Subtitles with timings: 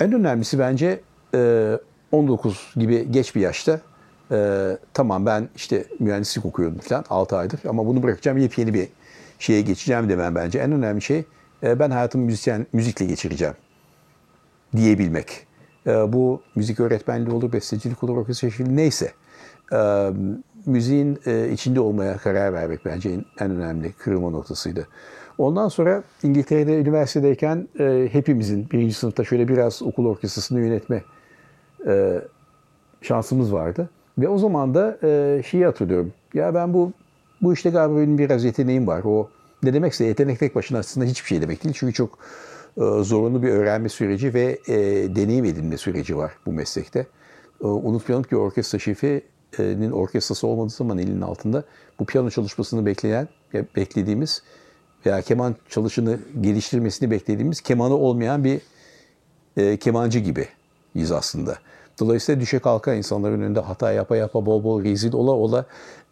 [0.00, 1.00] En önemlisi bence
[1.34, 1.78] e,
[2.12, 3.80] 19 gibi geç bir yaşta
[4.30, 8.88] e, tamam ben işte mühendislik okuyordum falan 6 aydır ama bunu bırakacağım yepyeni bir
[9.38, 10.58] şeye geçeceğim demem bence.
[10.58, 11.24] En önemli şey
[11.62, 13.54] e, ben hayatımı müzisyen, müzikle geçireceğim
[14.76, 15.46] diyebilmek.
[15.86, 19.12] E, bu müzik öğretmenliği olur, bestecilik olur, orkestra neyse.
[20.66, 21.18] Müziğin
[21.52, 23.10] içinde olmaya karar vermek bence
[23.40, 24.88] en, önemli kırılma noktasıydı.
[25.38, 27.68] Ondan sonra İngiltere'de üniversitedeyken
[28.12, 31.02] hepimizin birinci sınıfta şöyle biraz okul orkestrasını yönetme
[33.02, 33.90] şansımız vardı.
[34.18, 36.12] Ve o zaman da e, şeyi hatırlıyorum.
[36.34, 36.92] Ya ben bu
[37.42, 39.02] bu işte galiba benim biraz yeteneğim var.
[39.04, 39.28] O
[39.62, 41.74] ne demekse yetenek tek başına aslında hiçbir şey demek değil.
[41.78, 42.18] Çünkü çok
[42.76, 44.74] e, zorunlu bir öğrenme süreci ve e,
[45.16, 47.06] deneyim edinme süreci var bu meslekte.
[47.60, 48.78] Unutmayalım ki orkestra
[49.56, 51.64] şefinin orkestrası olmadığı zaman elinin altında
[52.00, 53.28] bu piyano çalışmasını bekleyen,
[53.76, 54.42] beklediğimiz
[55.06, 58.60] veya keman çalışını geliştirmesini beklediğimiz kemanı olmayan bir
[59.56, 61.58] e, kemancı gibiyiz aslında.
[62.00, 65.64] Dolayısıyla düşe kalka insanların önünde hata yapa yapa bol bol rezil ola ola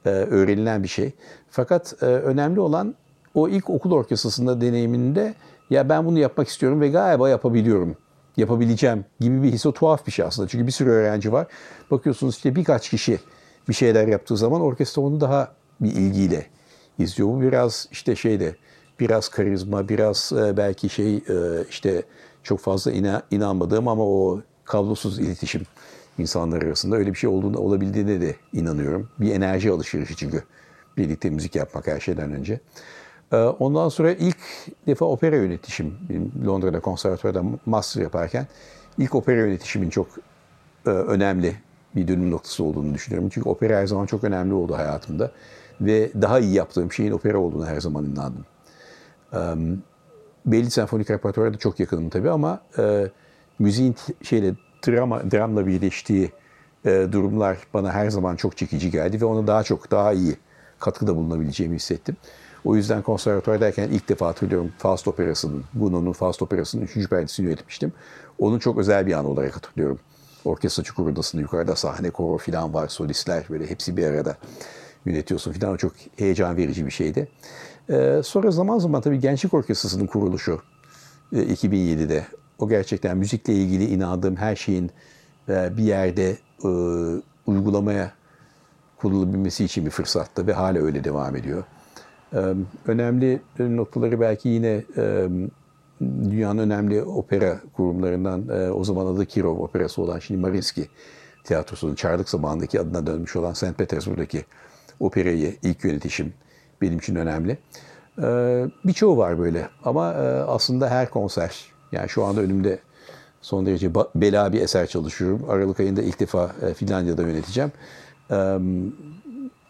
[0.05, 1.13] e, öğrenilen bir şey.
[1.51, 2.95] Fakat e, önemli olan
[3.35, 5.35] o ilk okul orkestrasında deneyiminde
[5.71, 7.97] ya ben bunu yapmak istiyorum ve galiba yapabiliyorum,
[8.37, 10.49] yapabileceğim gibi bir his o tuhaf bir şey aslında.
[10.49, 11.47] Çünkü bir sürü öğrenci var.
[11.91, 13.19] Bakıyorsunuz işte birkaç kişi
[13.69, 16.47] bir şeyler yaptığı zaman orkestra onu daha bir ilgiyle
[16.99, 17.29] izliyor.
[17.29, 18.57] Bu biraz işte şeyde
[19.01, 21.23] biraz karizma, biraz e, belki şey e,
[21.71, 22.03] işte
[22.43, 25.63] çok fazla ina, inanmadığım ama o kablosuz iletişim
[26.19, 29.09] insanlar arasında öyle bir şey olduğunda olabildiğine de inanıyorum.
[29.21, 30.43] Bir enerji alışverişi çünkü
[30.97, 32.61] birlikte müzik yapmak her şeyden önce.
[33.35, 34.39] E, ondan sonra ilk
[34.87, 35.99] defa opera yönetişim,
[36.47, 38.47] Londra'da konservatuvarda master yaparken
[38.99, 40.07] ilk opera yönetişimin çok
[40.85, 41.57] önemli
[41.97, 43.29] bir dönüm noktası olduğunu düşünüyorum.
[43.33, 45.31] Çünkü opera her zaman çok önemli oldu hayatımda.
[45.81, 48.45] Ve daha iyi yaptığım şeyin opera olduğunu her zaman inandım.
[50.47, 53.11] Belli senfonik repertuara da çok yakınım tabii ama e,
[53.59, 54.55] müziğin şeyle
[54.87, 56.33] drama, dramla birleştiği
[56.85, 60.37] e, durumlar bana her zaman çok çekici geldi ve ona daha çok daha iyi
[60.79, 62.17] katkıda bulunabileceğimi hissettim.
[62.65, 67.93] O yüzden konservatuvardayken ilk defa hatırlıyorum Faust Operası'nın, Gounod'un Faust Operası'nın üçüncü perdesini yönetmiştim.
[68.39, 69.99] Onun çok özel bir an olarak hatırlıyorum.
[70.45, 74.37] Orkestra çukurdasında yukarıda sahne, koro falan var, solistler böyle hepsi bir arada
[75.07, 75.77] yönetiyorsun falan.
[75.77, 77.29] Çok heyecan verici bir şeydi.
[77.91, 80.63] Ee, sonra zaman zaman tabii Gençlik Orkestrası'nın kuruluşu
[81.33, 82.27] e, 2007'de.
[82.59, 84.91] O gerçekten müzikle ilgili inandığım her şeyin
[85.49, 86.69] e, bir yerde e,
[87.47, 88.13] uygulamaya
[88.97, 91.65] kurulabilmesi için bir fırsattı ve hala öyle devam ediyor.
[92.35, 92.55] E,
[92.87, 95.29] önemli noktaları belki yine e,
[96.01, 100.87] dünyanın önemli opera kurumlarından e, o zaman adı Kirov Operası olan şimdi Marinsky
[101.45, 103.79] Tiyatrosu'nun Çarlık zamanındaki adına dönmüş olan St.
[103.79, 104.45] Petersburg'daki
[105.01, 106.33] operayı ilk yönetişim
[106.83, 107.59] benim için önemli.
[108.23, 112.79] Ee, birçoğu var böyle ama e, aslında her konser, yani şu anda önümde
[113.41, 115.45] son derece bela bir eser çalışıyorum.
[115.49, 117.73] Aralık ayında ilk defa e, Finlandiya'da yöneteceğim.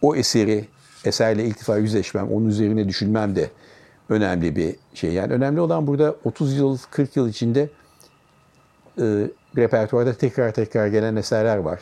[0.03, 0.69] O eseri,
[1.05, 3.51] eserle ilk defa yüzleşmem, onun üzerine düşünmem de
[4.09, 5.13] önemli bir şey.
[5.13, 7.69] Yani önemli olan burada 30 yıl, 40 yıl içinde
[8.99, 11.81] e, repertuarda tekrar tekrar gelen eserler var.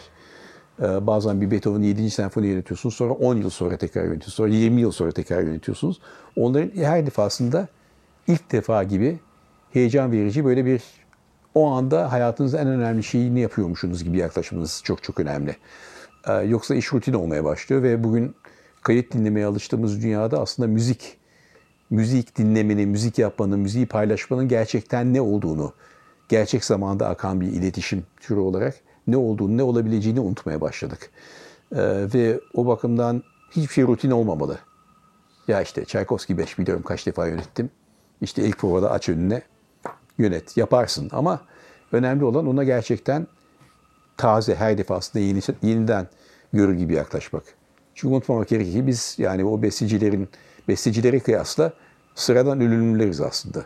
[0.81, 2.11] Ee, bazen bir Beethoven 7.
[2.11, 2.95] senfoni yönetiyorsunuz.
[2.95, 4.35] Sonra 10 yıl sonra tekrar yönetiyorsunuz.
[4.35, 6.01] Sonra 20 yıl sonra tekrar yönetiyorsunuz.
[6.37, 7.69] Onların her defasında
[8.27, 9.19] ilk defa gibi
[9.73, 10.83] heyecan verici böyle bir
[11.55, 15.57] o anda hayatınızda en önemli şeyi ne yapıyormuşsunuz gibi yaklaşmanız çok çok önemli.
[16.29, 18.35] Ee, yoksa iş rutin olmaya başlıyor ve bugün
[18.83, 21.17] kayıt dinlemeye alıştığımız dünyada aslında müzik,
[21.91, 25.73] müzik dinlemenin, müzik yapmanın, müziği paylaşmanın gerçekten ne olduğunu,
[26.29, 28.75] gerçek zamanda akan bir iletişim türü olarak
[29.07, 31.11] ne olduğunu, ne olabileceğini unutmaya başladık.
[31.73, 31.79] Ee,
[32.15, 34.59] ve o bakımdan hiçbir şey rutin olmamalı.
[35.49, 37.71] Ya işte Tchaikovsky 5 biliyorum kaç defa yönettim.
[38.21, 39.43] İşte ilk provada aç önüne
[40.19, 41.09] yönet, yaparsın.
[41.13, 41.41] Ama
[41.93, 43.27] önemli olan ona gerçekten
[44.17, 46.09] taze her defasında yeni, yeniden
[46.53, 47.62] görür gibi yaklaşmak.
[47.95, 50.29] Çünkü unutmamak gerekir ki biz yani o bestecilerin
[50.69, 51.73] bestecilere kıyasla
[52.15, 53.65] sıradan ünlüleriz aslında.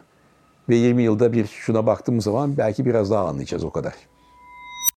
[0.69, 3.95] Ve 20 yılda bir şuna baktığımız zaman belki biraz daha anlayacağız o kadar.